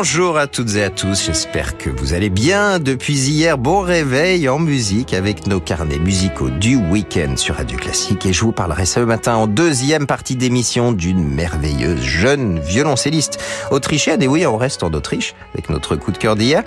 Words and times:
Bonjour 0.00 0.38
à 0.38 0.46
toutes 0.46 0.76
et 0.76 0.84
à 0.84 0.90
tous, 0.90 1.24
j'espère 1.26 1.76
que 1.76 1.90
vous 1.90 2.12
allez 2.12 2.30
bien. 2.30 2.78
Depuis 2.78 3.18
hier, 3.18 3.58
bon 3.58 3.80
réveil 3.80 4.48
en 4.48 4.60
musique 4.60 5.12
avec 5.12 5.48
nos 5.48 5.58
carnets 5.58 5.98
musicaux 5.98 6.50
du 6.50 6.76
week-end 6.76 7.36
sur 7.36 7.56
Radio 7.56 7.76
Classique 7.76 8.24
et 8.24 8.32
je 8.32 8.42
vous 8.42 8.52
parlerai 8.52 8.86
ce 8.86 9.00
matin 9.00 9.34
en 9.34 9.48
deuxième 9.48 10.06
partie 10.06 10.36
d'émission 10.36 10.92
d'une 10.92 11.28
merveilleuse 11.28 12.00
jeune 12.00 12.60
violoncelliste 12.60 13.40
autrichienne. 13.72 14.22
Et 14.22 14.28
oui, 14.28 14.46
on 14.46 14.56
reste 14.56 14.84
en 14.84 14.92
Autriche 14.92 15.34
avec 15.52 15.68
notre 15.68 15.96
coup 15.96 16.12
de 16.12 16.18
cœur 16.18 16.36
d'hier 16.36 16.62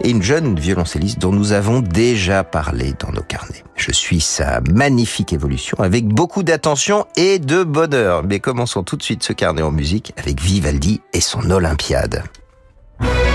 et 0.00 0.08
une 0.08 0.22
jeune 0.22 0.58
violoncelliste 0.58 1.18
dont 1.18 1.32
nous 1.32 1.52
avons 1.52 1.80
déjà 1.80 2.42
parlé 2.42 2.94
dans 2.98 3.12
nos 3.12 3.20
carnets. 3.20 3.64
Je 3.76 3.92
suis 3.92 4.22
sa 4.22 4.62
magnifique 4.72 5.34
évolution 5.34 5.76
avec 5.78 6.06
beaucoup 6.06 6.42
d'attention 6.42 7.04
et 7.16 7.38
de 7.38 7.64
bonheur. 7.64 8.22
Mais 8.22 8.40
commençons 8.40 8.82
tout 8.82 8.96
de 8.96 9.02
suite 9.02 9.24
ce 9.24 9.34
carnet 9.34 9.60
en 9.60 9.72
musique 9.72 10.14
avec 10.16 10.40
Vivaldi 10.40 11.02
et 11.12 11.20
son 11.20 11.50
Olympiade. 11.50 12.22
La 13.00 13.31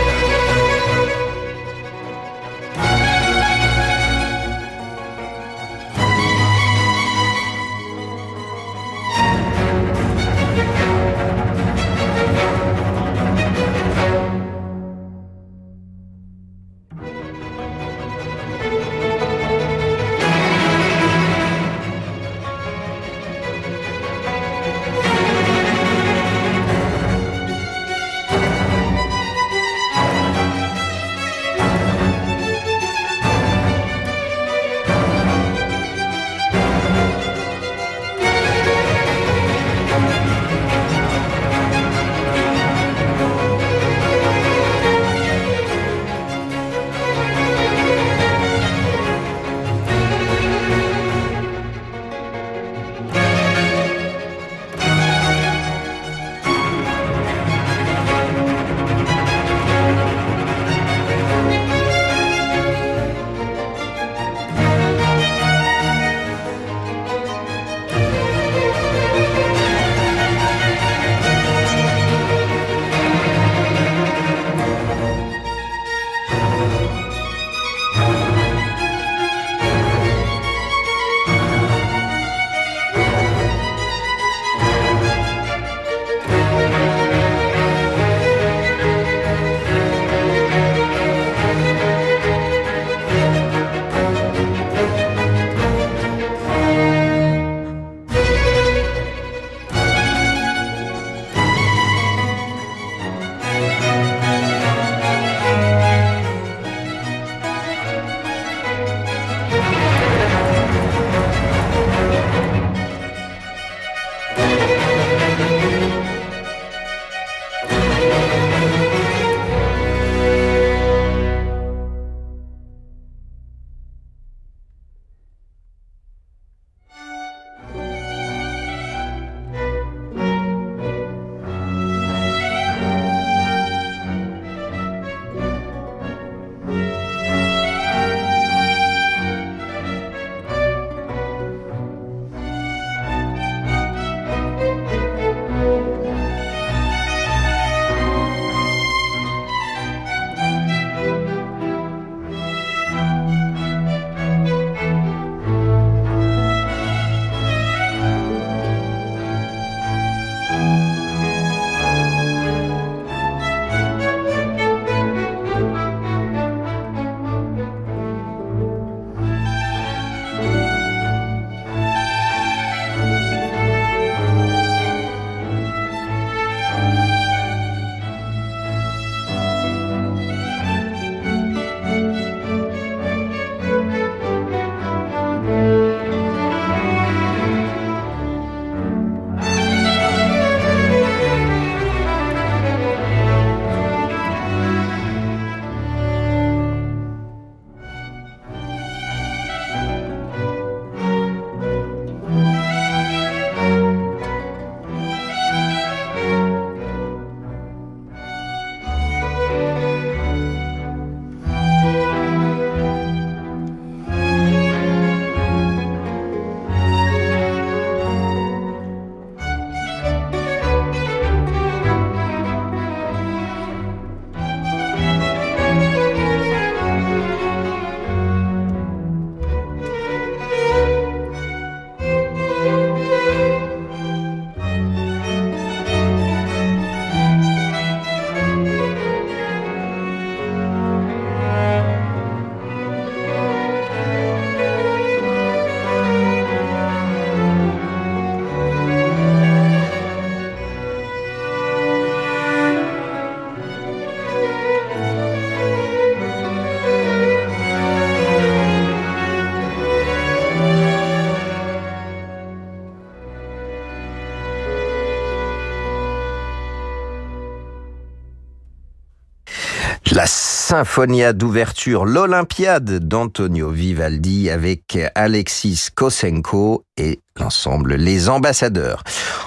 symphonia 270.78 271.34
d'ouverture, 271.34 272.06
l'Olympiade 272.06 273.00
d'Antonio 273.00 273.72
Vivaldi 273.72 274.52
avec 274.52 274.96
Alexis 275.16 275.88
Kosenko 275.96 276.84
et 276.98 277.20
l'ensemble 277.36 277.96
Les 277.96 278.30
Ambassadeurs. 278.30 279.04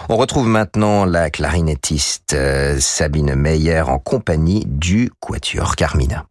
On 0.09 0.17
retrouve 0.17 0.49
maintenant 0.49 1.05
la 1.05 1.31
clarinettiste 1.31 2.33
euh, 2.33 2.79
Sabine 2.81 3.37
Meyer 3.37 3.83
en 3.83 4.01
compagnie 4.01 4.65
du 4.67 5.13
Quatuor 5.21 5.77
Carmina. 5.77 6.27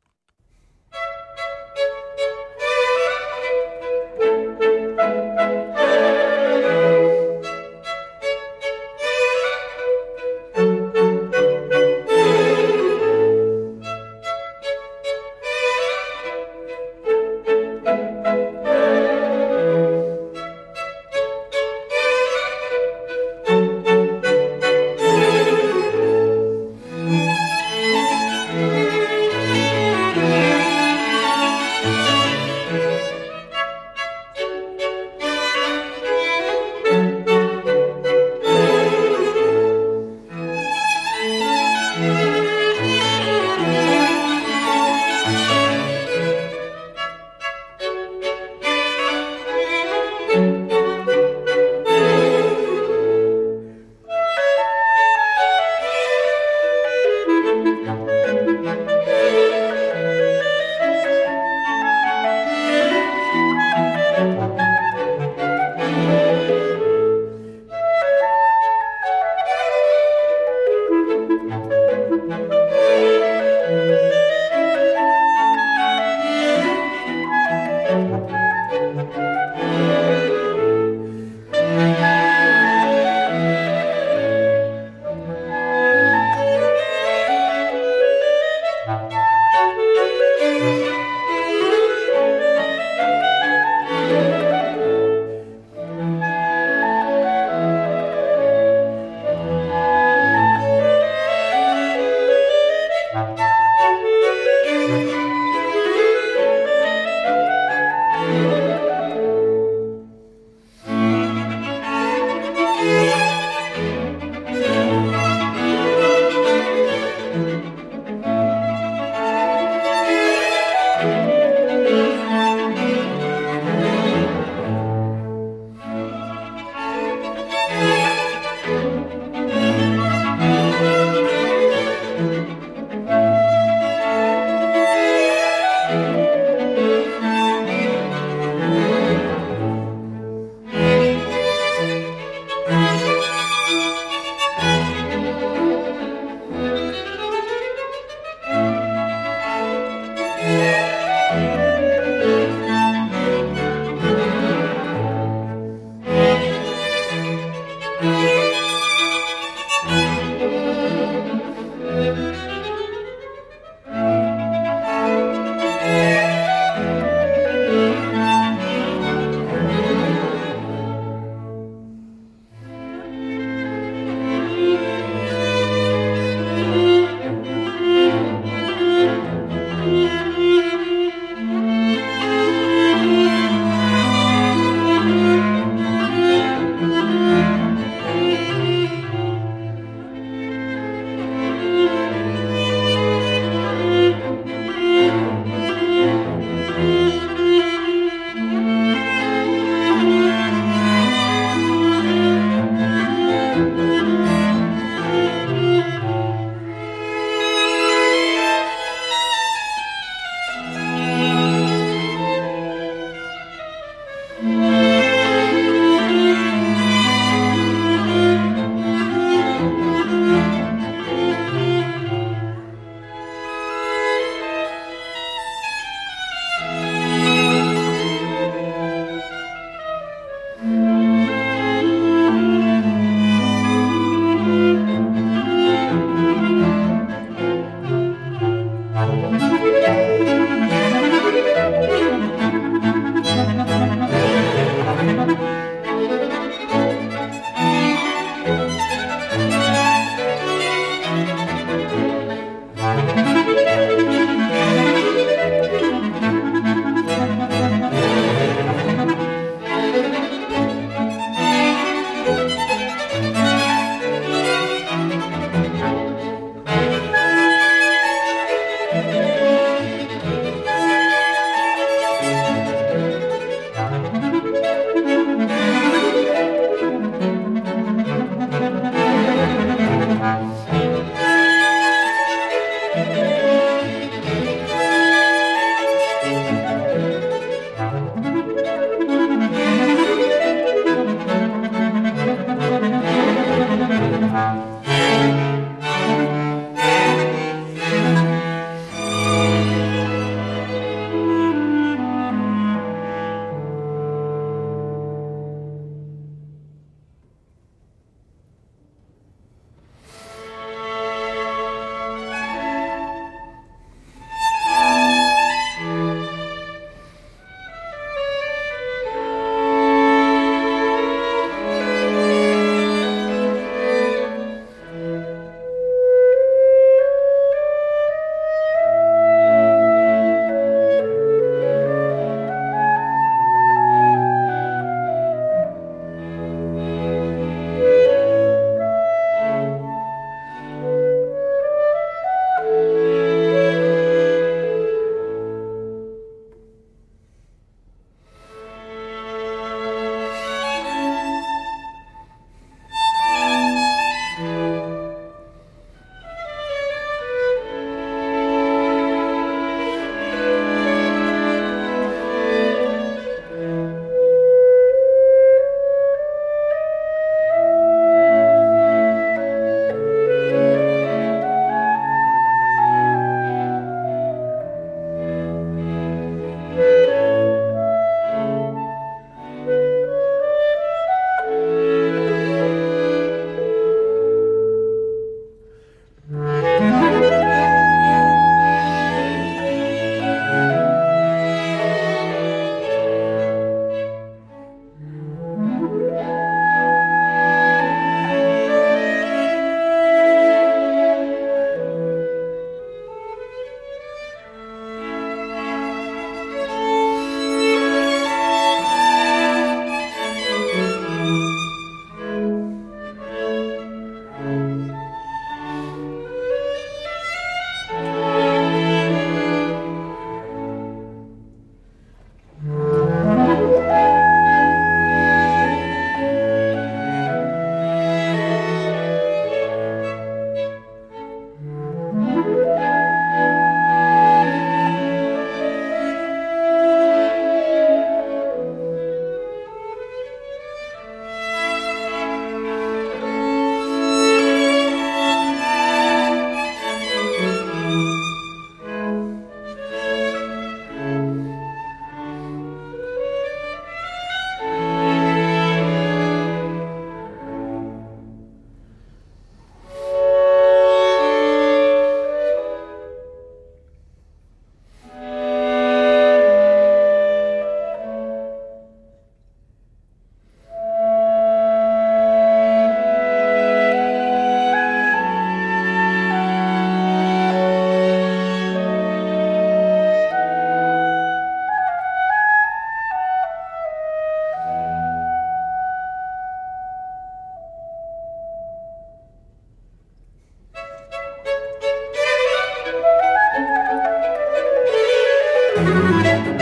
Música 495.90 496.59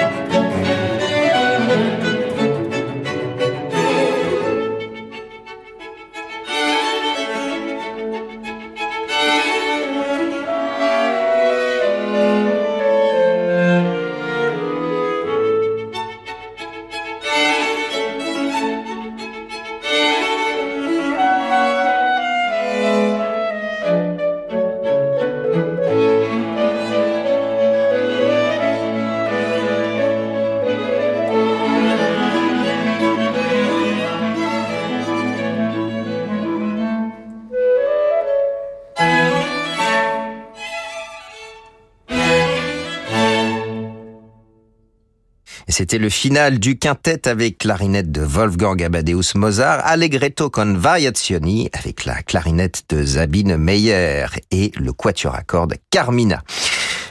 c'était 45.77 45.99
le 45.99 46.09
final 46.09 46.57
du 46.57 46.79
quintet 46.79 47.27
avec 47.27 47.59
clarinette 47.59 48.11
de 48.11 48.21
Wolfgang 48.21 48.81
Amadeus 48.81 49.35
Mozart, 49.35 49.85
Allegretto 49.85 50.49
con 50.49 50.73
variazioni 50.73 51.69
avec 51.71 52.05
la 52.05 52.23
clarinette 52.23 52.85
de 52.89 53.05
Sabine 53.05 53.57
Meyer 53.57 54.25
et 54.49 54.71
le 54.75 54.91
quatuor 54.91 55.35
à 55.35 55.43
cordes 55.43 55.75
Carmina. 55.91 56.41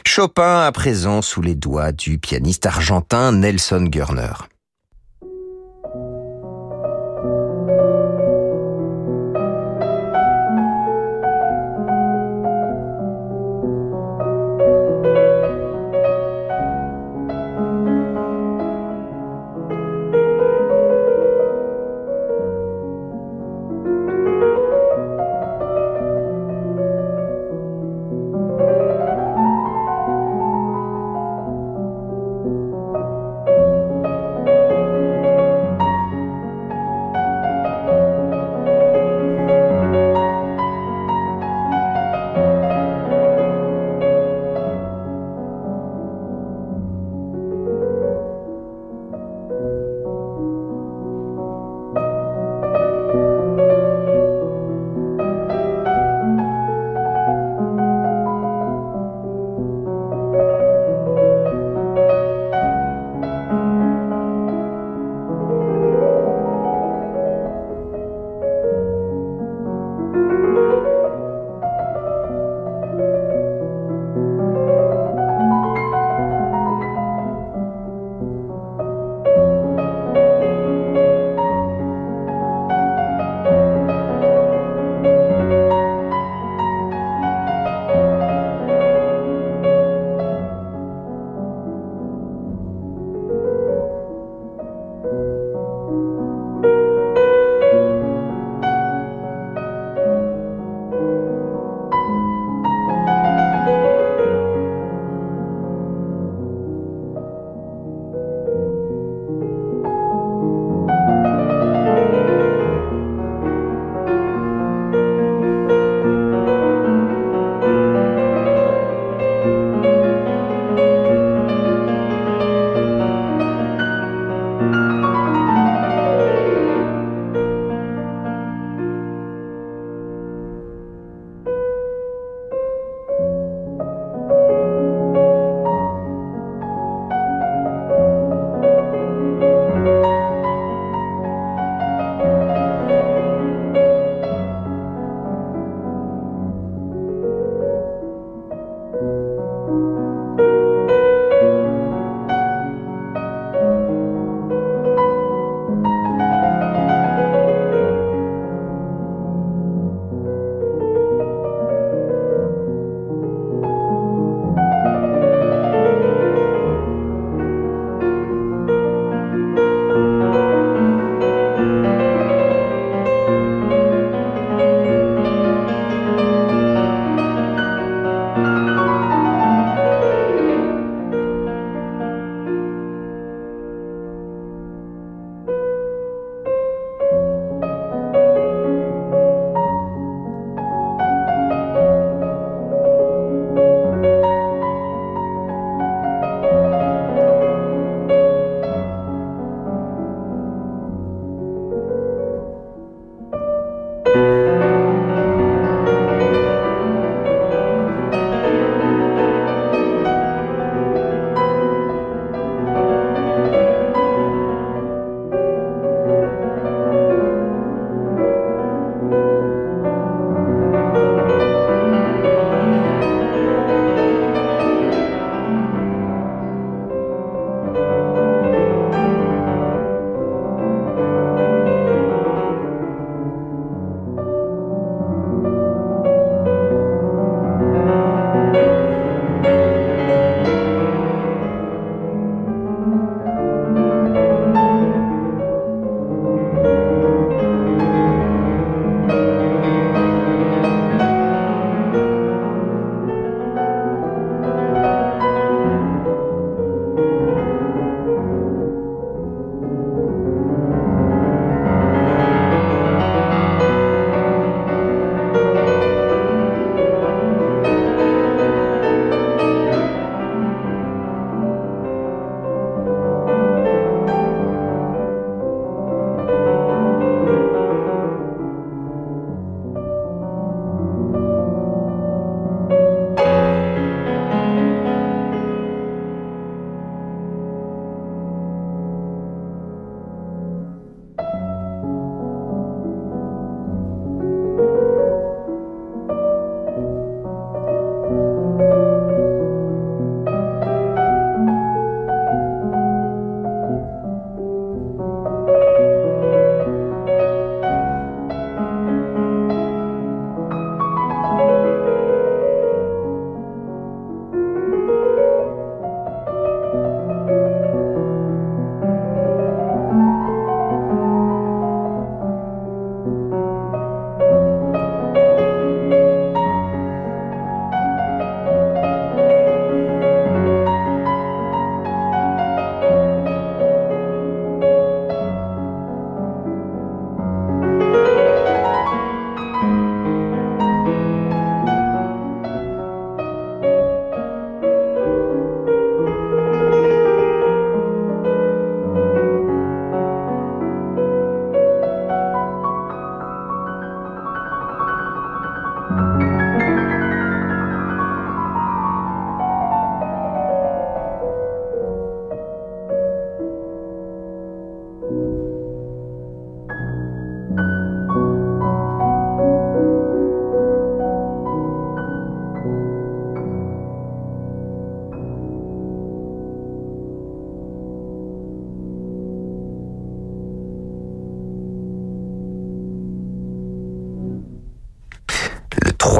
Chopin 0.05 0.65
à 0.65 0.71
présent 0.73 1.21
sous 1.21 1.41
les 1.41 1.55
doigts 1.55 1.93
du 1.93 2.17
pianiste 2.17 2.65
argentin 2.65 3.31
Nelson 3.31 3.85
Gurner. 3.85 4.33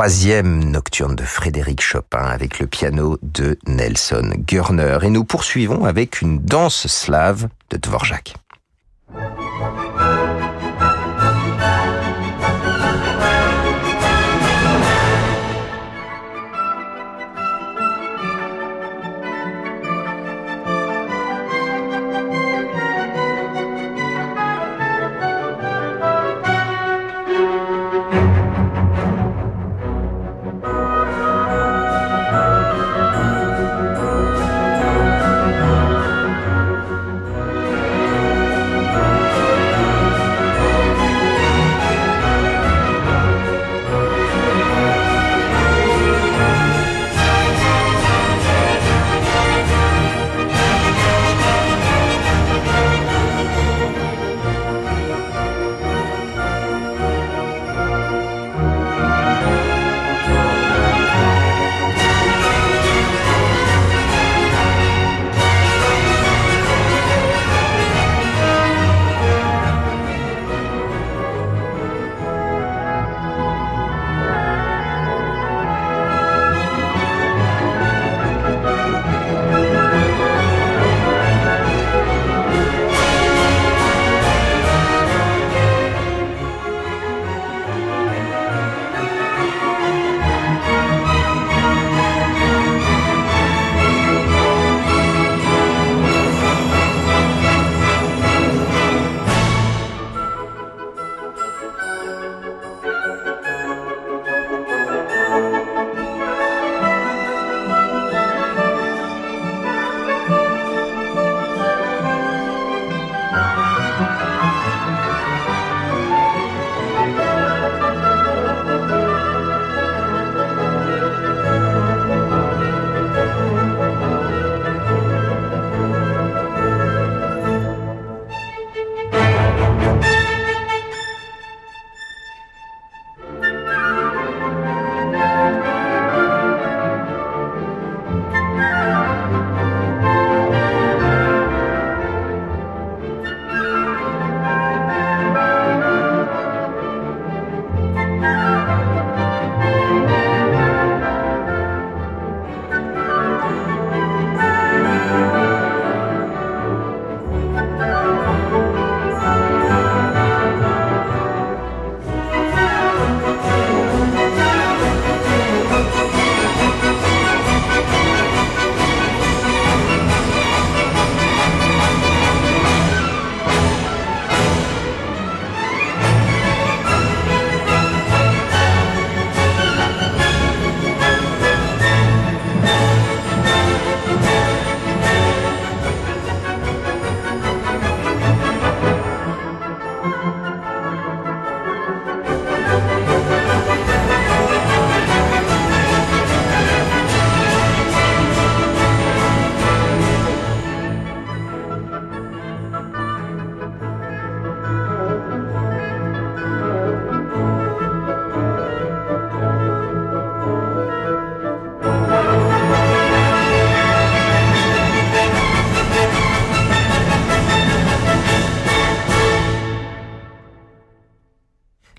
Troisième 0.07 0.63
nocturne 0.63 1.17
de 1.17 1.23
Frédéric 1.23 1.81
Chopin 1.81 2.23
avec 2.23 2.59
le 2.59 2.67
piano 2.67 3.17
de 3.23 3.59
Nelson 3.67 4.31
Gurner. 4.37 4.99
Et 5.01 5.09
nous 5.09 5.25
poursuivons 5.25 5.83
avec 5.83 6.21
une 6.21 6.39
danse 6.39 6.87
slave 6.87 7.49
de 7.71 7.75
Dvorak. 7.75 8.33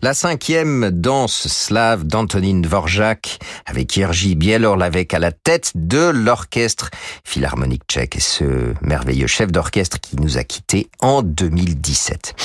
La 0.09 0.14
cinquième 0.14 0.88
danse 0.90 1.49
slave 1.49 2.05
d'Antonin 2.05 2.62
Dvorak 2.62 3.38
avec 3.66 3.92
Jerzy 3.92 4.37
Bielorlavec 4.37 5.12
à 5.12 5.18
la 5.18 5.33
tête 5.33 5.73
de 5.75 6.09
l'orchestre 6.09 6.88
philharmonique 7.25 7.83
tchèque 7.87 8.16
et 8.16 8.21
ce 8.21 8.73
merveilleux 8.81 9.27
chef 9.27 9.53
d'orchestre 9.53 10.01
qui 10.01 10.16
nous 10.16 10.38
a 10.38 10.44
quittés 10.44 10.88
en 11.01 11.21
2017. 11.21 12.37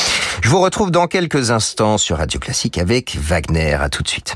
Je 0.42 0.50
vous 0.50 0.60
retrouve 0.60 0.92
dans 0.92 1.08
quelques 1.08 1.52
instants 1.52 1.98
sur 1.98 2.18
Radio 2.18 2.38
Classique 2.38 2.78
avec 2.78 3.16
Wagner. 3.16 3.76
À 3.76 3.88
tout 3.88 4.04
de 4.04 4.10
suite. 4.10 4.36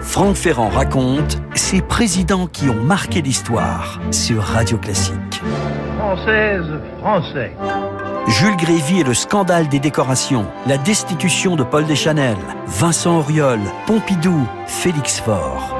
Franck 0.00 0.34
Ferrand 0.34 0.70
raconte 0.70 1.38
ces 1.54 1.82
présidents 1.82 2.48
qui 2.48 2.68
ont 2.68 2.82
marqué 2.82 3.22
l'histoire 3.22 4.00
sur 4.10 4.42
Radio 4.42 4.76
Classique. 4.76 5.40
Française, 5.96 6.66
français. 6.98 7.52
Jules 8.28 8.56
Grévy 8.56 9.00
et 9.00 9.04
le 9.04 9.14
scandale 9.14 9.68
des 9.68 9.78
décorations, 9.78 10.46
la 10.66 10.78
destitution 10.78 11.56
de 11.56 11.62
Paul 11.62 11.86
Deschanel, 11.86 12.36
Vincent 12.66 13.18
Auriol, 13.18 13.60
Pompidou, 13.86 14.46
Félix 14.66 15.20
Faure. 15.20 15.76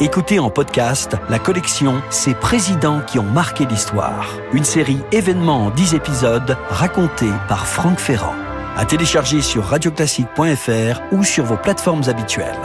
Écoutez 0.00 0.38
en 0.38 0.50
podcast 0.50 1.16
la 1.28 1.38
collection 1.38 2.00
Ces 2.10 2.34
présidents 2.34 3.00
qui 3.06 3.18
ont 3.18 3.24
marqué 3.24 3.66
l'histoire. 3.66 4.28
Une 4.52 4.64
série 4.64 5.00
événements 5.12 5.66
en 5.66 5.70
10 5.70 5.94
épisodes 5.94 6.56
racontée 6.68 7.32
par 7.48 7.66
Franck 7.66 7.98
Ferrand. 7.98 8.34
À 8.76 8.84
télécharger 8.84 9.40
sur 9.40 9.64
radioclassique.fr 9.64 11.00
ou 11.12 11.24
sur 11.24 11.44
vos 11.44 11.56
plateformes 11.56 12.04
habituelles. 12.08 12.58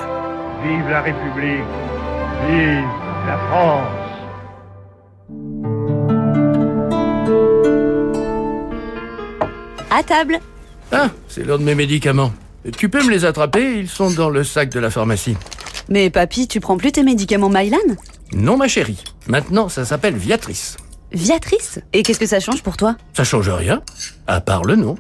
Vive 0.64 0.90
la 0.90 1.02
République. 1.02 1.64
Vive 2.48 2.86
la 3.28 3.38
France. 3.50 4.03
À 9.96 10.02
table. 10.02 10.40
Ah, 10.92 11.10
c'est 11.28 11.44
l'heure 11.44 11.60
de 11.60 11.64
mes 11.64 11.76
médicaments. 11.76 12.32
Tu 12.78 12.90
peux 12.90 13.04
me 13.04 13.12
les 13.12 13.26
attraper 13.26 13.78
Ils 13.78 13.88
sont 13.90 14.10
dans 14.10 14.30
le 14.30 14.44
sac 14.44 14.70
de 14.70 14.80
la 14.80 14.90
pharmacie. 14.90 15.38
Mais 15.88 16.10
papy, 16.10 16.48
tu 16.48 16.60
prends 16.60 16.78
plus 16.78 16.92
tes 16.92 17.04
médicaments 17.04 17.50
Mylan? 17.50 17.78
Non, 18.34 18.58
ma 18.58 18.68
chérie. 18.68 19.04
Maintenant, 19.28 19.70
ça 19.70 19.86
s'appelle 19.86 20.16
Viatrice. 20.16 20.78
Viatrice? 21.12 21.80
Et 21.94 22.02
qu'est-ce 22.02 22.20
que 22.20 22.26
ça 22.26 22.40
change 22.40 22.64
pour 22.64 22.76
toi? 22.76 22.96
Ça 23.16 23.24
change 23.24 23.50
rien, 23.50 23.84
à 24.26 24.42
part 24.42 24.64
le 24.64 24.76
nom. 24.76 24.96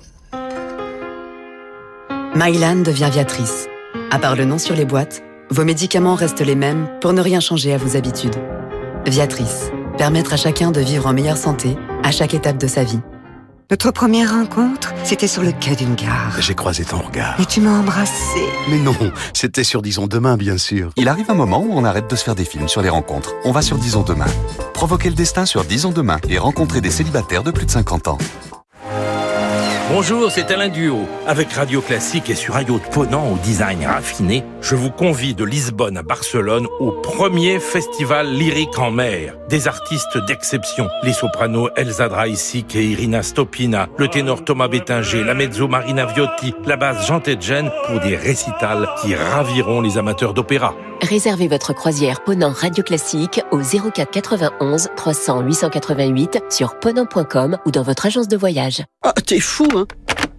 Mylan 2.36 2.82
devient 2.84 3.10
Viatrice. 3.12 3.68
À 4.12 4.20
part 4.20 4.36
le 4.36 4.46
nom 4.46 4.60
sur 4.60 4.76
les 4.76 4.86
boîtes, 4.86 5.24
vos 5.50 5.66
médicaments 5.66 6.16
restent 6.16 6.46
les 6.46 6.56
mêmes 6.56 6.88
pour 7.02 7.14
ne 7.14 7.22
rien 7.22 7.40
changer 7.40 7.74
à 7.74 7.78
vos 7.78 7.98
habitudes. 7.98 8.36
Viatrice, 9.08 9.72
permettre 9.98 10.34
à 10.34 10.38
chacun 10.38 10.70
de 10.70 10.82
vivre 10.82 11.08
en 11.08 11.14
meilleure 11.14 11.38
santé 11.38 11.78
à 12.04 12.12
chaque 12.12 12.36
étape 12.36 12.58
de 12.58 12.68
sa 12.68 12.84
vie. 12.84 13.00
Notre 13.72 13.92
première 13.92 14.32
rencontre, 14.32 14.94
c'était 15.04 15.28
sur 15.28 15.42
le 15.42 15.52
quai 15.52 15.76
d'une 15.76 15.96
gare. 15.96 16.36
J'ai 16.40 16.54
croisé 16.54 16.84
ton 16.84 17.00
regard. 17.00 17.40
Et 17.40 17.46
tu 17.46 17.62
m'as 17.62 17.72
embrassé. 17.80 18.42
Mais 18.70 18.78
non, 18.78 18.96
c'était 19.34 19.64
sur 19.64 19.82
Disons 19.82 20.08
Demain, 20.08 20.38
bien 20.38 20.58
sûr. 20.58 20.92
Il 20.98 21.08
arrive 21.08 21.32
un 21.32 21.34
moment 21.36 21.60
où 21.60 21.72
on 21.72 21.84
arrête 21.84 22.10
de 22.10 22.16
se 22.16 22.24
faire 22.24 22.36
des 22.36 22.46
films 22.46 22.68
sur 22.68 22.82
les 22.82 22.90
rencontres. 22.90 23.34
On 23.46 23.52
va 23.52 23.62
sur 23.62 23.78
Disons 23.78 24.04
Demain. 24.04 24.28
Provoquer 24.74 25.10
le 25.10 25.16
destin 25.16 25.46
sur 25.46 25.64
Disons 25.64 25.92
Demain 25.92 26.18
et 26.30 26.38
rencontrer 26.38 26.82
des 26.82 26.92
célibataires 26.92 27.44
de 27.44 27.52
plus 27.52 27.66
de 27.66 27.72
50 27.72 28.10
ans. 28.10 28.18
Bonjour, 29.96 30.32
c'est 30.32 30.50
Alain 30.50 30.70
Duo. 30.70 31.08
Avec 31.28 31.54
Radio 31.54 31.80
Classique 31.80 32.32
et 32.32 32.34
sur 32.34 32.56
un 32.56 32.64
yacht 32.64 32.92
ponant 32.92 33.32
au 33.32 33.38
design 33.38 33.86
raffiné, 33.86 34.44
je 34.60 34.74
vous 34.74 34.90
convie 34.90 35.36
de 35.36 35.44
Lisbonne 35.44 35.98
à 35.98 36.02
Barcelone 36.02 36.66
au 36.80 36.90
premier 36.90 37.60
festival 37.60 38.28
lyrique 38.34 38.80
en 38.80 38.90
mer. 38.90 39.36
Des 39.50 39.68
artistes 39.68 40.18
d'exception, 40.26 40.90
les 41.04 41.14
sopranos 41.14 41.70
Elsa 41.76 42.10
Draisic 42.10 42.76
et 42.76 42.84
Irina 42.84 43.22
Stopina, 43.22 43.88
le 44.00 44.08
ténor 44.08 44.44
Thomas 44.44 44.68
Bettinger, 44.68 45.24
la 45.24 45.36
mezzo 45.36 45.68
Marina 45.68 46.08
Viotti, 46.08 46.56
la 46.66 46.76
basse 46.76 47.06
Jean 47.06 47.20
Tedjen 47.20 47.70
pour 47.86 48.00
des 48.00 48.16
récitals 48.16 48.90
qui 49.00 49.14
raviront 49.14 49.82
les 49.82 50.00
amateurs 50.00 50.34
d'opéra. 50.34 50.74
Réservez 51.04 51.50
votre 51.50 51.74
croisière 51.74 52.24
Ponant 52.24 52.54
Radio 52.54 52.82
Classique 52.82 53.42
au 53.52 53.60
04 53.60 54.10
91 54.10 54.88
300 54.96 55.42
888 55.42 56.44
sur 56.50 56.80
ponant.com 56.80 57.58
ou 57.66 57.72
dans 57.72 57.84
votre 57.84 58.06
agence 58.06 58.30
de 58.30 58.38
voyage. 58.38 58.86
Ah, 59.04 59.12
t'es 59.12 59.42
fou, 59.42 59.68
hein 59.76 59.86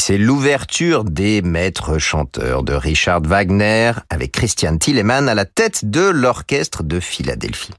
C'est 0.00 0.16
l'ouverture 0.16 1.04
des 1.04 1.42
maîtres 1.42 1.98
chanteurs 1.98 2.62
de 2.62 2.72
Richard 2.72 3.20
Wagner 3.20 3.92
avec 4.08 4.32
Christian 4.32 4.78
Tillemann 4.78 5.28
à 5.28 5.34
la 5.34 5.44
tête 5.44 5.90
de 5.90 6.00
l'orchestre 6.00 6.82
de 6.82 7.00
Philadelphie. 7.00 7.74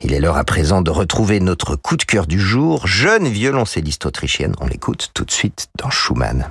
Il 0.00 0.14
est 0.14 0.20
l'heure 0.20 0.38
à 0.38 0.44
présent 0.44 0.80
de 0.80 0.90
retrouver 0.90 1.38
notre 1.38 1.76
coup 1.76 1.98
de 1.98 2.04
cœur 2.04 2.26
du 2.26 2.40
jour, 2.40 2.86
jeune 2.86 3.28
violoncelliste 3.28 4.06
autrichienne. 4.06 4.54
On 4.60 4.66
l'écoute 4.66 5.10
tout 5.12 5.26
de 5.26 5.30
suite 5.30 5.68
dans 5.76 5.90
Schumann. 5.90 6.46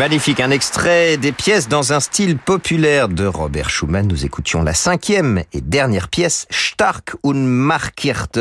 Magnifique, 0.00 0.40
un 0.40 0.50
extrait 0.50 1.18
des 1.18 1.30
pièces 1.30 1.68
dans 1.68 1.92
un 1.92 2.00
style 2.00 2.38
populaire 2.38 3.10
de 3.10 3.26
Robert 3.26 3.68
Schumann. 3.68 4.08
Nous 4.08 4.24
écoutions 4.24 4.62
la 4.62 4.72
cinquième 4.72 5.42
et 5.52 5.60
dernière 5.60 6.08
pièce, 6.08 6.46
Stark 6.48 7.16
und 7.22 7.34
Markierte. 7.34 8.40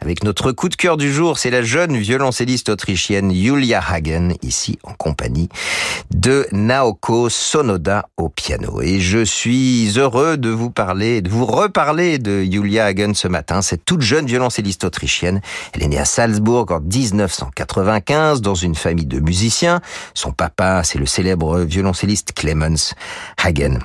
Avec 0.00 0.24
notre 0.24 0.52
coup 0.52 0.70
de 0.70 0.74
cœur 0.74 0.96
du 0.96 1.12
jour, 1.12 1.36
c'est 1.36 1.50
la 1.50 1.60
jeune 1.60 1.98
violoncelliste 1.98 2.70
autrichienne 2.70 3.30
Julia 3.30 3.82
Hagen, 3.86 4.36
ici 4.40 4.78
en 4.84 4.94
compagnie 4.94 5.50
de 6.26 6.44
Naoko 6.50 7.28
Sonoda 7.28 8.08
au 8.16 8.28
piano. 8.28 8.82
Et 8.82 8.98
je 8.98 9.24
suis 9.24 9.92
heureux 9.96 10.36
de 10.36 10.48
vous 10.48 10.70
parler, 10.70 11.22
de 11.22 11.30
vous 11.30 11.46
reparler 11.46 12.18
de 12.18 12.42
Julia 12.42 12.86
Hagen 12.86 13.12
ce 13.14 13.28
matin, 13.28 13.62
cette 13.62 13.84
toute 13.84 14.02
jeune 14.02 14.26
violoncelliste 14.26 14.82
autrichienne. 14.82 15.40
Elle 15.72 15.84
est 15.84 15.86
née 15.86 16.00
à 16.00 16.04
Salzbourg 16.04 16.66
en 16.70 16.80
1995 16.80 18.40
dans 18.42 18.56
une 18.56 18.74
famille 18.74 19.06
de 19.06 19.20
musiciens. 19.20 19.80
Son 20.14 20.32
papa 20.32 20.82
c'est 20.82 20.98
le 20.98 21.06
célèbre 21.06 21.60
violoncelliste 21.60 22.32
Clemens 22.32 22.94
Hagen. 23.40 23.78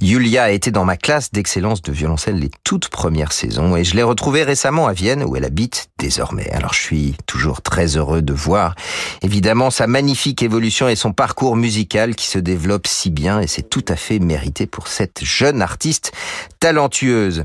Julia 0.00 0.44
a 0.44 0.50
été 0.50 0.72
dans 0.72 0.84
ma 0.84 0.96
classe 0.96 1.30
d'excellence 1.30 1.80
de 1.80 1.92
violoncelle 1.92 2.36
les 2.36 2.50
toutes 2.64 2.88
premières 2.88 3.32
saisons 3.32 3.76
et 3.76 3.84
je 3.84 3.94
l'ai 3.94 4.02
retrouvée 4.02 4.42
récemment 4.42 4.88
à 4.88 4.92
Vienne 4.92 5.22
où 5.22 5.36
elle 5.36 5.44
habite 5.44 5.90
désormais. 5.98 6.50
Alors 6.50 6.74
je 6.74 6.80
suis 6.80 7.14
toujours 7.26 7.62
très 7.62 7.96
heureux 7.96 8.20
de 8.20 8.32
voir 8.32 8.74
évidemment 9.22 9.70
sa 9.70 9.86
magnifique 9.86 10.42
évolution 10.42 10.88
et 10.88 10.96
son 10.96 11.12
parcours 11.12 11.54
musical 11.54 12.16
qui 12.16 12.26
se 12.26 12.40
développe 12.40 12.88
si 12.88 13.10
bien 13.10 13.40
et 13.40 13.46
c'est 13.46 13.70
tout 13.70 13.84
à 13.86 13.94
fait 13.94 14.18
mérité 14.18 14.66
pour 14.66 14.88
cette 14.88 15.24
jeune 15.24 15.62
artiste 15.62 16.12
talentueuse. 16.58 17.44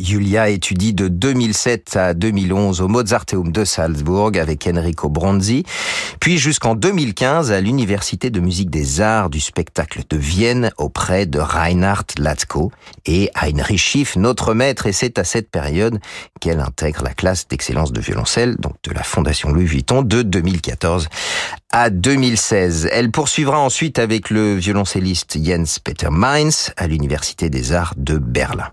Julia 0.00 0.48
étudie 0.48 0.94
de 0.94 1.08
2007 1.08 1.96
à 1.96 2.14
2011 2.14 2.82
au 2.82 2.88
Mozarteum 2.88 3.50
de 3.50 3.64
Salzbourg 3.64 4.32
avec 4.40 4.68
Enrico 4.68 5.08
Bronzi, 5.08 5.64
puis 6.20 6.38
jusqu'en 6.38 6.74
2015 6.74 7.50
à 7.50 7.60
l'Université 7.60 8.30
de 8.30 8.40
musique 8.40 8.70
des 8.70 9.00
arts 9.00 9.30
du 9.30 9.40
spectacle 9.40 10.02
de 10.08 10.16
Vienne 10.16 10.70
auprès 10.78 11.26
de 11.26 11.38
Reinhard 11.56 12.04
Latko 12.18 12.70
et 13.06 13.30
Heinrich 13.34 13.78
Schiff, 13.78 14.16
notre 14.16 14.52
maître, 14.52 14.86
et 14.86 14.92
c'est 14.92 15.18
à 15.18 15.24
cette 15.24 15.50
période 15.50 15.98
qu'elle 16.38 16.60
intègre 16.60 17.02
la 17.02 17.14
classe 17.14 17.48
d'excellence 17.48 17.92
de 17.92 18.00
violoncelle, 18.00 18.56
donc 18.58 18.74
de 18.84 18.92
la 18.92 19.02
Fondation 19.02 19.50
Louis 19.50 19.64
Vuitton, 19.64 20.02
de 20.02 20.20
2014 20.20 21.08
à 21.72 21.88
2016. 21.88 22.90
Elle 22.92 23.10
poursuivra 23.10 23.58
ensuite 23.58 23.98
avec 23.98 24.28
le 24.28 24.54
violoncelliste 24.54 25.38
Jens 25.42 25.78
Peter 25.78 26.08
Mainz 26.10 26.72
à 26.76 26.86
l'Université 26.86 27.48
des 27.48 27.72
Arts 27.72 27.94
de 27.96 28.18
Berlin. 28.18 28.68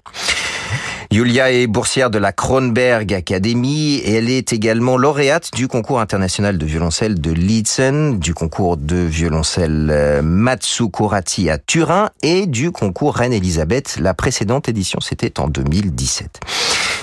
Julia 1.13 1.51
est 1.51 1.67
boursière 1.67 2.09
de 2.09 2.17
la 2.17 2.31
Kronberg 2.31 3.13
Academy 3.13 3.97
et 3.97 4.15
elle 4.15 4.31
est 4.31 4.51
également 4.51 4.97
lauréate 4.97 5.51
du 5.53 5.67
concours 5.67 5.99
international 5.99 6.57
de 6.57 6.65
violoncelle 6.65 7.21
de 7.21 7.29
Lietzen, 7.29 8.17
du 8.17 8.33
concours 8.33 8.77
de 8.77 8.95
violoncelle 8.95 9.89
euh, 9.91 10.23
Matsukurati 10.23 11.51
à 11.51 11.59
Turin 11.59 12.09
et 12.23 12.47
du 12.47 12.71
concours 12.71 13.15
Reine-Elisabeth. 13.15 13.97
La 13.99 14.15
précédente 14.15 14.69
édition, 14.69 15.01
c'était 15.01 15.39
en 15.39 15.49
2017. 15.49 16.39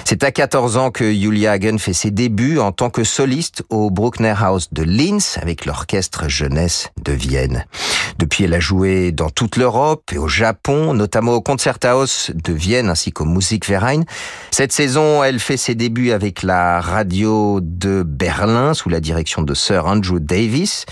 C'est 0.04 0.24
à 0.24 0.32
14 0.32 0.76
ans 0.76 0.90
que 0.90 1.12
Julia 1.12 1.52
Hagen 1.52 1.78
fait 1.78 1.92
ses 1.92 2.10
débuts 2.10 2.58
en 2.58 2.72
tant 2.72 2.90
que 2.90 3.04
soliste 3.04 3.62
au 3.70 3.90
Bruckner 3.90 4.34
House 4.38 4.68
de 4.72 4.82
Linz 4.82 5.38
avec 5.40 5.66
l'orchestre 5.66 6.28
jeunesse 6.28 6.88
de 7.02 7.12
Vienne. 7.12 7.64
Depuis, 8.18 8.44
elle 8.44 8.54
a 8.54 8.60
joué 8.60 9.12
dans 9.12 9.30
toute 9.30 9.56
l'Europe 9.56 10.10
et 10.12 10.18
au 10.18 10.28
Japon, 10.28 10.94
notamment 10.94 11.32
au 11.32 11.40
Concerthaus 11.40 12.30
de 12.34 12.52
Vienne 12.52 12.90
ainsi 12.90 13.12
qu'au 13.12 13.24
Musikverein. 13.24 14.02
Cette 14.50 14.72
saison, 14.72 15.22
elle 15.24 15.38
fait 15.38 15.56
ses 15.56 15.74
débuts 15.74 16.10
avec 16.10 16.42
la 16.42 16.80
radio 16.80 17.60
de 17.62 18.02
Berlin 18.02 18.74
sous 18.74 18.88
la 18.88 19.00
direction 19.00 19.42
de 19.42 19.54
Sir 19.54 19.86
Andrew 19.86 20.18
Davis, 20.18 20.86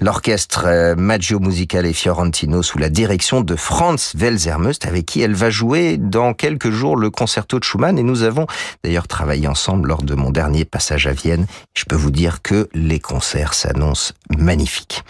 l'orchestre 0.00 0.64
euh, 0.66 0.94
Maggio 0.96 1.38
Musicale 1.40 1.92
Fiorentino 1.92 2.62
sous 2.62 2.78
la 2.78 2.88
direction 2.88 3.40
de 3.40 3.56
Franz 3.56 4.16
Welsermust 4.16 4.86
avec 4.86 5.06
qui 5.06 5.20
elle 5.20 5.34
va 5.34 5.50
jouer 5.50 5.96
dans 5.98 6.34
quelques 6.34 6.70
jours 6.70 6.96
le 6.96 7.10
concerto 7.10 7.58
de 7.58 7.64
Schumann 7.64 7.98
et 7.98 8.02
nous 8.02 8.22
avons 8.22 8.39
d'ailleurs 8.84 9.08
travaillé 9.08 9.48
ensemble 9.48 9.88
lors 9.88 10.02
de 10.02 10.14
mon 10.14 10.30
dernier 10.30 10.64
passage 10.64 11.06
à 11.06 11.12
Vienne. 11.12 11.46
Je 11.74 11.84
peux 11.84 11.96
vous 11.96 12.10
dire 12.10 12.42
que 12.42 12.68
les 12.74 13.00
concerts 13.00 13.54
s'annoncent 13.54 14.14
magnifiques. 14.38 15.02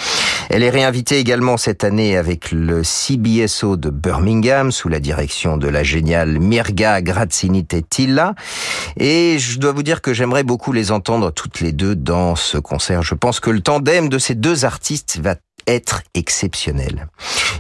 Elle 0.49 0.65
est 0.65 0.71
réinvitée 0.71 1.19
également 1.19 1.57
cette 1.57 1.85
année 1.85 2.17
avec 2.17 2.51
le 2.51 2.83
CBSO 2.83 3.77
de 3.77 3.91
Birmingham 3.91 4.73
sous 4.73 4.89
la 4.89 4.99
direction 4.99 5.57
de 5.57 5.69
la 5.69 5.85
géniale 5.85 6.41
Mirga 6.41 7.03
Grazzini-Tettilla. 7.03 8.35
Et 8.97 9.39
je 9.39 9.59
dois 9.59 9.73
vous 9.73 9.85
dire 9.85 10.03
que 10.03 10.13
j'aimerais 10.13 10.43
beaucoup 10.43 10.73
les 10.73 10.91
entendre 10.91 11.31
toutes 11.31 11.61
les 11.61 11.73
deux 11.73 11.95
dans 11.95 12.35
ce 12.35 12.59
concert. 12.59 13.03
Je 13.03 13.15
pense 13.15 13.39
que 13.39 13.51
le 13.51 13.61
tandem 13.61 14.09
de 14.09 14.19
ces 14.19 14.35
deux 14.35 14.65
artistes 14.65 15.21
va 15.23 15.37
être 15.67 16.03
exceptionnel. 16.15 17.09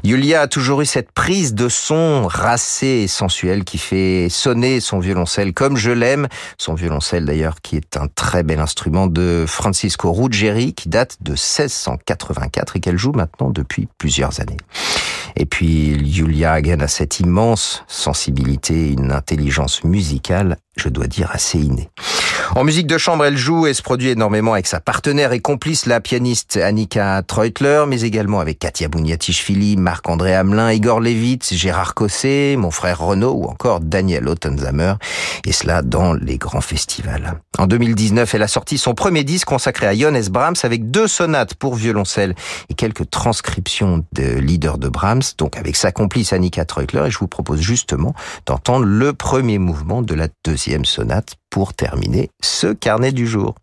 Yulia 0.04 0.42
a 0.42 0.48
toujours 0.48 0.80
eu 0.80 0.86
cette 0.86 1.12
prise 1.12 1.54
de 1.54 1.68
son 1.68 2.26
racée 2.26 3.02
et 3.04 3.08
sensuelle 3.08 3.64
qui 3.64 3.78
fait 3.78 4.28
sonner 4.30 4.80
son 4.80 4.98
violoncelle 4.98 5.52
comme 5.52 5.76
je 5.76 5.90
l'aime. 5.90 6.28
Son 6.58 6.74
violoncelle 6.74 7.24
d'ailleurs 7.24 7.60
qui 7.60 7.76
est 7.76 7.96
un 7.96 8.06
très 8.08 8.42
bel 8.42 8.60
instrument 8.60 9.06
de 9.06 9.44
Francisco 9.46 10.12
Ruggeri 10.12 10.74
qui 10.74 10.88
date 10.88 11.18
de 11.20 11.32
1684 11.32 12.76
et 12.76 12.80
qu'elle 12.80 12.98
joue 12.98 13.12
maintenant 13.12 13.50
depuis 13.50 13.88
plusieurs 13.98 14.40
années. 14.40 14.56
Et 15.36 15.46
puis 15.46 15.96
Yulia 15.96 16.52
Hagen 16.52 16.80
a 16.80 16.88
cette 16.88 17.20
immense 17.20 17.84
sensibilité, 17.86 18.90
une 18.90 19.12
intelligence 19.12 19.84
musicale, 19.84 20.56
je 20.76 20.88
dois 20.88 21.06
dire 21.06 21.30
assez 21.32 21.58
innée. 21.58 21.90
En 22.56 22.64
musique 22.64 22.88
de 22.88 22.98
chambre, 22.98 23.24
elle 23.24 23.36
joue 23.36 23.68
et 23.68 23.74
se 23.74 23.82
produit 23.82 24.08
énormément 24.08 24.54
avec 24.54 24.66
sa 24.66 24.80
partenaire 24.80 25.32
et 25.32 25.38
complice, 25.38 25.86
la 25.86 26.00
pianiste 26.00 26.56
Annika 26.56 27.22
Treutler, 27.22 27.84
mais 27.86 28.00
également 28.00 28.40
avec 28.40 28.58
Katia 28.58 28.88
Bouniatichvili, 28.88 29.76
Marc-André 29.76 30.34
Hamelin, 30.34 30.72
Igor 30.72 30.98
Levitz, 30.98 31.54
Gérard 31.54 31.94
Cosset, 31.94 32.56
mon 32.56 32.72
frère 32.72 32.98
Renaud 32.98 33.34
ou 33.34 33.44
encore 33.44 33.78
Daniel 33.78 34.26
Ottenzamer, 34.26 34.94
et 35.46 35.52
cela 35.52 35.82
dans 35.82 36.12
les 36.12 36.38
grands 36.38 36.60
festivals. 36.60 37.40
En 37.56 37.68
2019, 37.68 38.34
elle 38.34 38.42
a 38.42 38.48
sorti 38.48 38.78
son 38.78 38.94
premier 38.94 39.22
disque 39.22 39.46
consacré 39.46 39.86
à 39.86 39.94
Johannes 39.94 40.28
Brahms 40.28 40.56
avec 40.64 40.90
deux 40.90 41.06
sonates 41.06 41.54
pour 41.54 41.76
violoncelle 41.76 42.34
et 42.68 42.74
quelques 42.74 43.08
transcriptions 43.10 44.04
de 44.12 44.38
leaders 44.40 44.78
de 44.78 44.88
Brahms, 44.88 45.22
donc 45.38 45.56
avec 45.56 45.76
sa 45.76 45.92
complice 45.92 46.32
Annika 46.32 46.64
Treutler, 46.64 47.04
et 47.06 47.10
je 47.12 47.18
vous 47.18 47.28
propose 47.28 47.60
justement 47.60 48.12
d'entendre 48.46 48.86
le 48.86 49.12
premier 49.12 49.58
mouvement 49.58 50.02
de 50.02 50.14
la 50.14 50.26
deuxième 50.44 50.84
sonate 50.84 51.36
pour 51.50 51.74
terminer 51.74 52.30
ce 52.40 52.68
carnet 52.68 53.12
du 53.12 53.26
jour. 53.26 53.54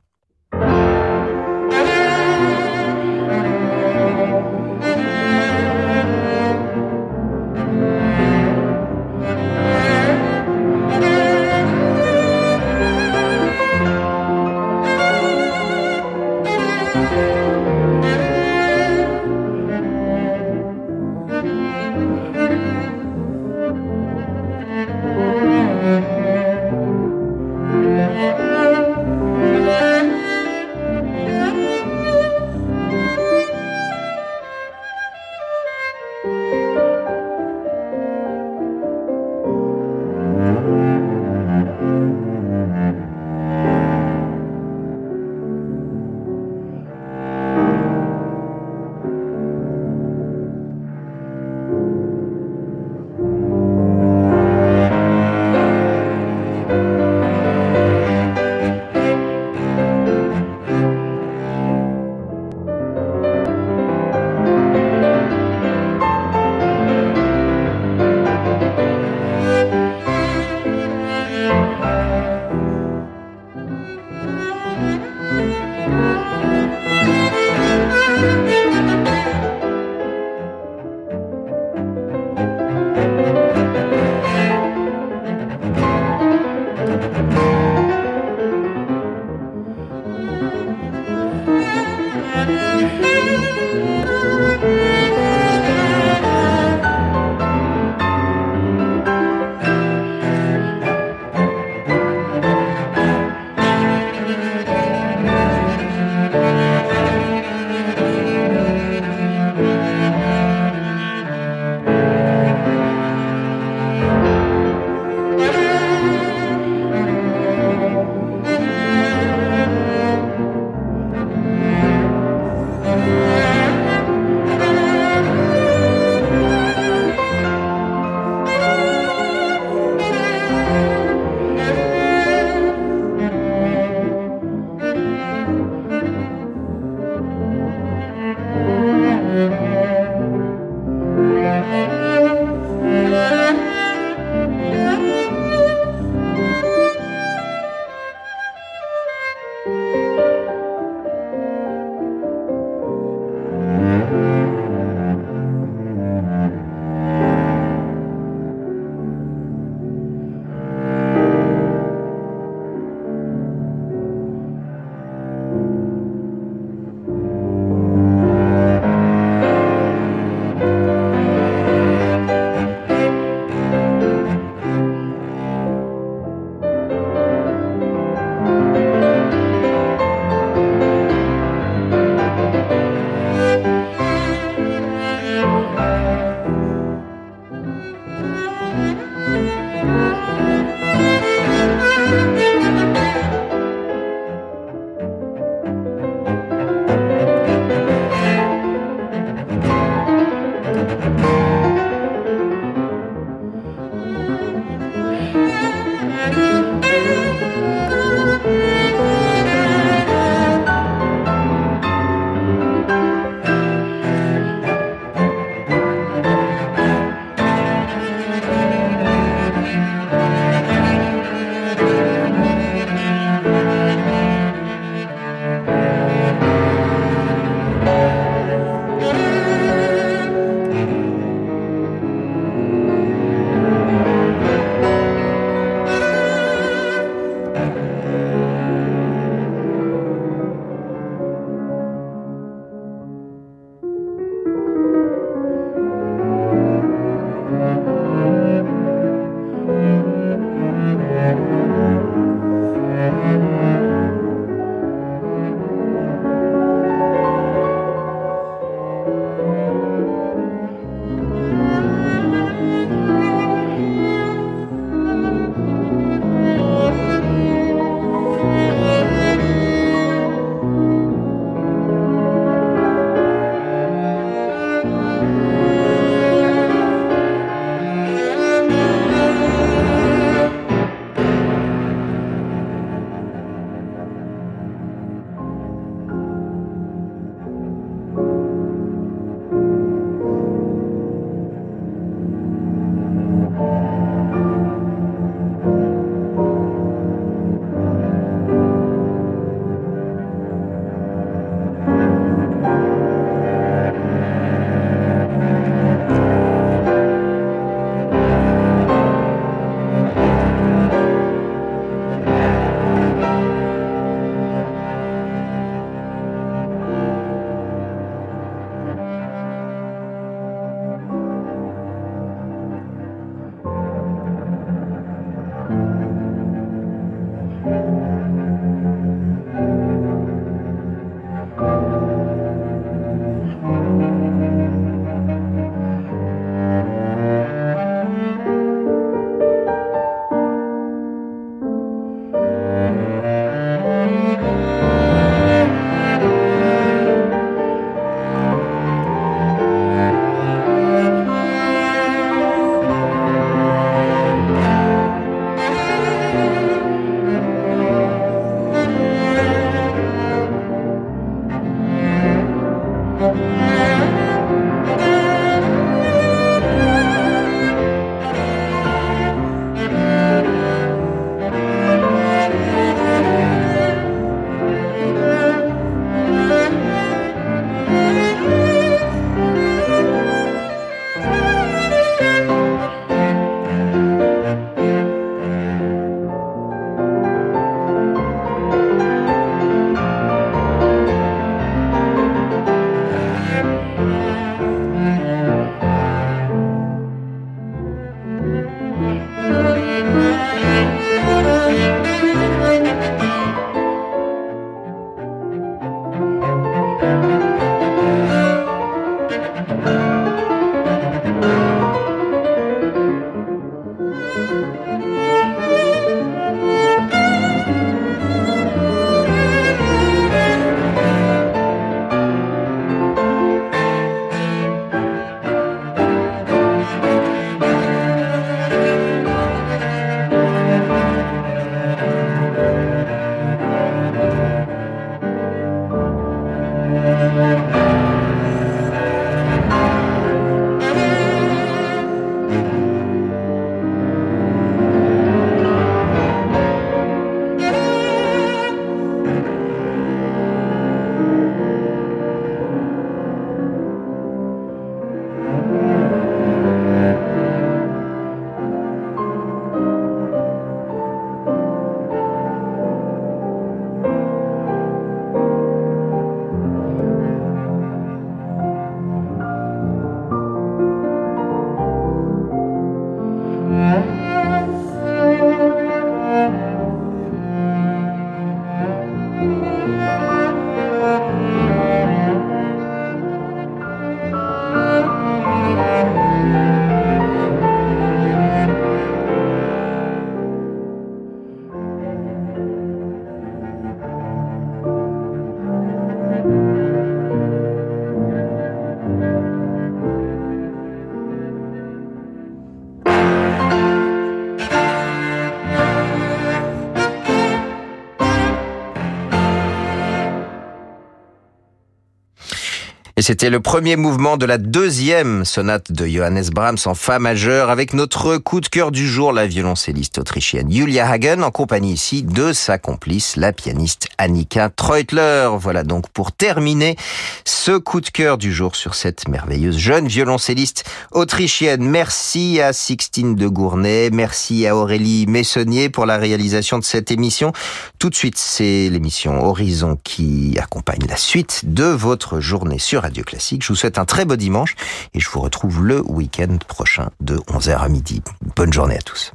C'était 513.27 513.49
le 513.49 513.59
premier 513.59 513.97
mouvement 513.97 514.37
de 514.37 514.45
la 514.45 514.57
deuxième 514.57 515.43
sonate 515.43 515.91
de 515.91 516.07
Johannes 516.07 516.47
Brahms 516.49 516.77
en 516.85 516.93
fa 516.95 517.19
majeur 517.19 517.69
avec 517.69 517.93
notre 517.93 518.37
coup 518.37 518.61
de 518.61 518.69
cœur 518.69 518.89
du 518.89 519.05
jour, 519.05 519.33
la 519.33 519.47
violoncelliste 519.47 520.17
autrichienne 520.17 520.71
Julia 520.71 521.09
Hagen 521.09 521.41
en 521.41 521.51
compagnie 521.51 521.91
ici 521.91 522.23
de 522.23 522.53
sa 522.53 522.77
complice, 522.77 523.35
la 523.35 523.51
pianiste 523.51 524.07
Annika 524.17 524.69
Treutler. 524.69 525.49
Voilà 525.59 525.83
donc 525.83 526.07
pour 526.07 526.31
terminer 526.31 526.95
ce 527.43 527.77
coup 527.77 527.99
de 527.99 528.07
cœur 528.07 528.37
du 528.37 528.53
jour 528.53 528.77
sur 528.77 528.95
cette 528.95 529.27
merveilleuse 529.27 529.77
jeune 529.77 530.07
violoncelliste 530.07 530.85
autrichienne. 531.11 531.83
Merci 531.83 532.61
à 532.61 532.71
Sixtine 532.71 533.35
de 533.35 533.47
Gournay, 533.49 534.09
merci 534.09 534.65
à 534.67 534.77
Aurélie 534.77 535.25
Messonnier 535.27 535.89
pour 535.89 536.05
la 536.05 536.15
réalisation 536.15 536.79
de 536.79 536.85
cette 536.85 537.11
émission. 537.11 537.51
Tout 537.99 538.09
de 538.09 538.15
suite, 538.15 538.37
c'est 538.37 538.87
l'émission 538.89 539.43
Horizon 539.43 539.97
qui 540.01 540.57
accompagne 540.57 541.05
la 541.09 541.17
suite 541.17 541.63
de 541.65 541.83
votre 541.83 542.39
journée 542.39 542.79
sur 542.79 543.03
Classique. 543.23 543.63
Je 543.63 543.69
vous 543.69 543.75
souhaite 543.75 543.97
un 543.97 544.05
très 544.05 544.25
beau 544.25 544.35
dimanche 544.35 544.75
et 545.13 545.19
je 545.19 545.29
vous 545.29 545.41
retrouve 545.41 545.83
le 545.83 546.01
week-end 546.01 546.57
prochain 546.67 547.09
de 547.19 547.35
11h 547.35 547.77
à 547.77 547.89
midi. 547.89 548.21
Bonne 548.55 548.73
journée 548.73 548.97
à 548.97 549.01
tous. 549.01 549.33